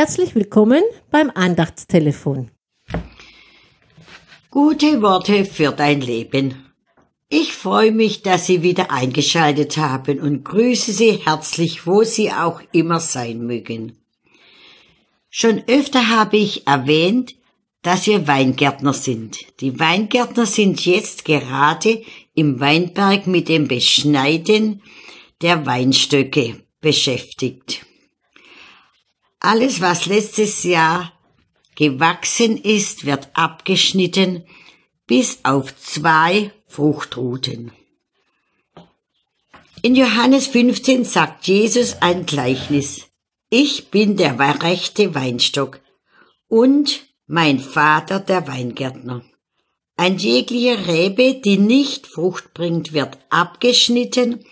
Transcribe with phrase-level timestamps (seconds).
[0.00, 2.52] Herzlich willkommen beim Andachtstelefon.
[4.48, 6.54] Gute Worte für dein Leben.
[7.28, 12.60] Ich freue mich, dass Sie wieder eingeschaltet haben und grüße Sie herzlich, wo Sie auch
[12.70, 13.98] immer sein mögen.
[15.30, 17.34] Schon öfter habe ich erwähnt,
[17.82, 19.38] dass wir Weingärtner sind.
[19.60, 22.04] Die Weingärtner sind jetzt gerade
[22.34, 24.80] im Weinberg mit dem Beschneiden
[25.42, 27.87] der Weinstöcke beschäftigt.
[29.40, 31.12] Alles, was letztes Jahr
[31.76, 34.44] gewachsen ist, wird abgeschnitten
[35.06, 37.72] bis auf zwei Fruchtruten.
[39.82, 43.06] In Johannes 15 sagt Jesus ein Gleichnis.
[43.48, 45.80] Ich bin der rechte Weinstock
[46.48, 49.22] und mein Vater der Weingärtner.
[49.96, 54.44] Ein jeglicher Rebe, die nicht Frucht bringt, wird abgeschnitten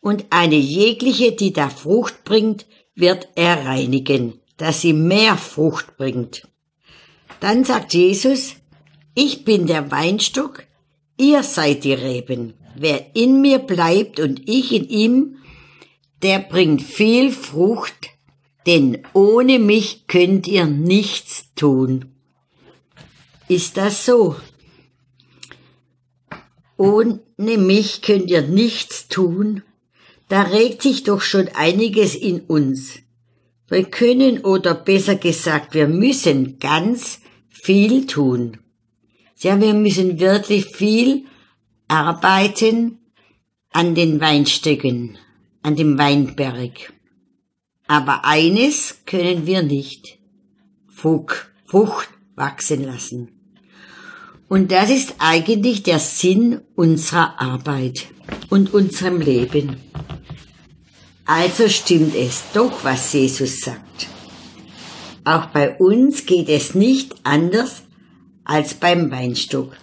[0.00, 6.48] und eine jegliche, die da Frucht bringt, wird er reinigen, dass sie mehr Frucht bringt.
[7.40, 8.54] Dann sagt Jesus,
[9.14, 10.64] ich bin der Weinstock,
[11.16, 12.54] ihr seid die Reben.
[12.76, 15.36] Wer in mir bleibt und ich in ihm,
[16.22, 18.10] der bringt viel Frucht,
[18.66, 22.12] denn ohne mich könnt ihr nichts tun.
[23.48, 24.36] Ist das so?
[26.76, 29.62] Ohne mich könnt ihr nichts tun?
[30.32, 33.00] Da regt sich doch schon einiges in uns.
[33.68, 38.56] Wir können oder besser gesagt, wir müssen ganz viel tun.
[39.40, 41.26] Ja, wir müssen wirklich viel
[41.86, 42.96] arbeiten
[43.72, 45.18] an den Weinstöcken,
[45.62, 46.94] an dem Weinberg.
[47.86, 50.16] Aber eines können wir nicht.
[50.86, 53.32] Frucht, wachsen lassen.
[54.48, 58.06] Und das ist eigentlich der Sinn unserer Arbeit
[58.52, 59.78] und unserem Leben.
[61.24, 64.08] Also stimmt es doch, was Jesus sagt.
[65.24, 67.84] Auch bei uns geht es nicht anders
[68.44, 69.74] als beim Weinstock.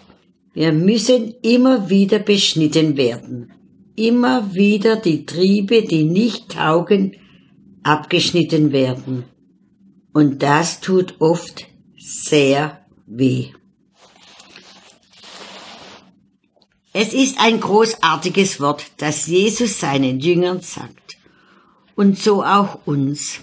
[0.53, 3.53] Wir müssen immer wieder beschnitten werden.
[3.95, 7.15] Immer wieder die Triebe, die nicht taugen,
[7.81, 9.23] abgeschnitten werden.
[10.13, 11.65] Und das tut oft
[11.97, 13.47] sehr weh.
[17.01, 21.15] Es ist ein großartiges Wort, das Jesus seinen Jüngern sagt.
[21.95, 23.39] Und so auch uns.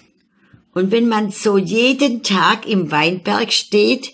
[0.74, 4.12] Und wenn man so jeden Tag im Weinberg steht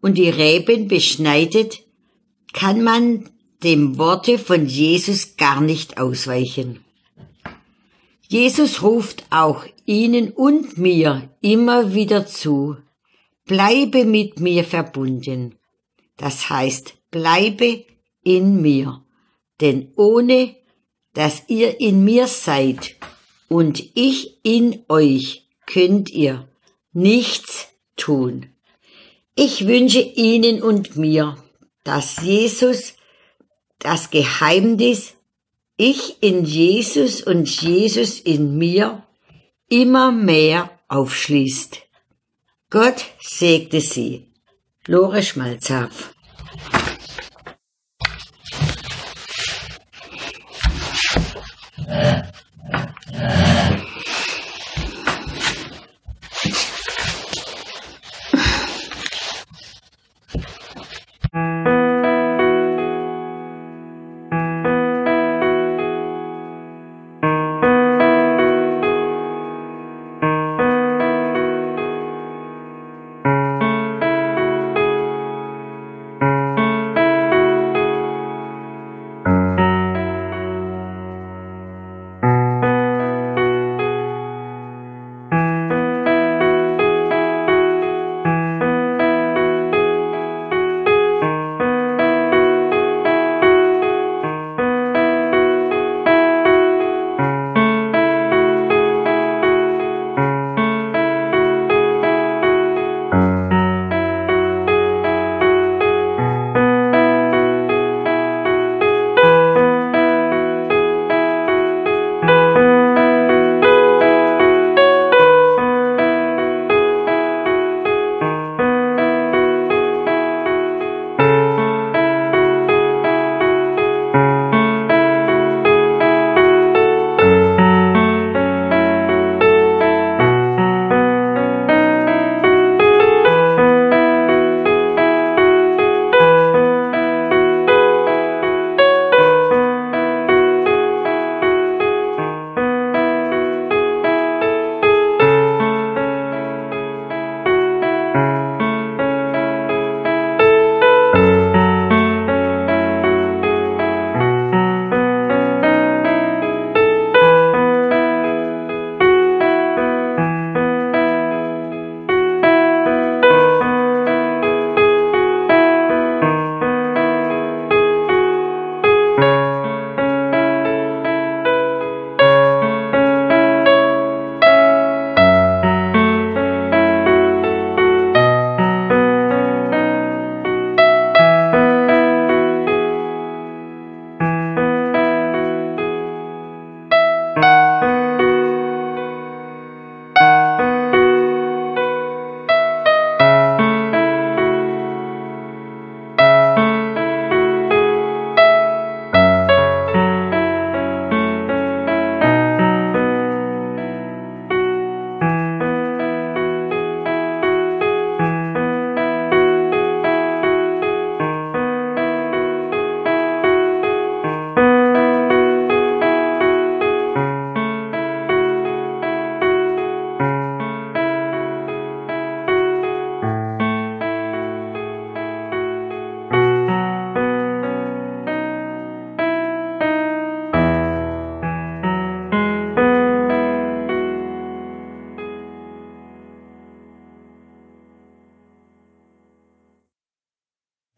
[0.00, 1.80] und die Reben beschneidet,
[2.52, 3.28] kann man
[3.64, 6.84] dem Worte von Jesus gar nicht ausweichen.
[8.28, 12.76] Jesus ruft auch Ihnen und mir immer wieder zu,
[13.46, 15.56] bleibe mit mir verbunden.
[16.16, 17.84] Das heißt, bleibe
[18.26, 19.02] in mir.
[19.60, 20.56] Denn ohne
[21.14, 22.96] dass ihr in mir seid
[23.48, 26.48] und ich in euch, könnt ihr
[26.92, 28.46] nichts tun.
[29.34, 31.36] Ich wünsche Ihnen und mir,
[31.84, 32.94] dass Jesus
[33.78, 35.14] das Geheimnis
[35.76, 39.06] ich in Jesus und Jesus in mir
[39.68, 41.82] immer mehr aufschließt.
[42.70, 44.32] Gott segne Sie.
[44.86, 46.14] Lore Schmalzhaf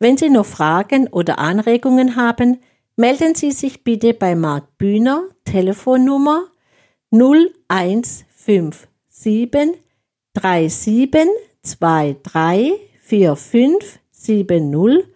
[0.00, 2.61] Wenn Sie noch Fragen oder Anregungen haben,
[2.95, 6.45] melden Sie sich bitte bei Marc Bühner, Telefonnummer
[7.11, 8.87] 0157
[10.35, 15.09] 3723 4570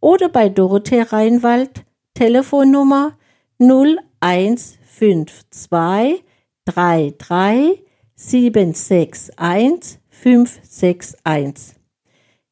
[0.00, 1.84] oder bei Dorothee Reinwald,
[2.14, 3.18] Telefonnummer
[3.58, 6.24] 0152
[6.64, 7.82] 33
[8.14, 11.81] 761 561.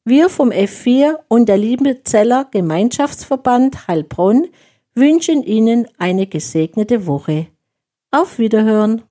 [0.03, 4.47] Wir vom F4 und der Liebenzeller Gemeinschaftsverband Heilbronn
[4.95, 7.47] wünschen Ihnen eine gesegnete Woche.
[8.09, 9.03] Auf Wiederhören!